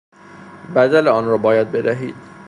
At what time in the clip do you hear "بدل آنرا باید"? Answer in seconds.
0.75-1.71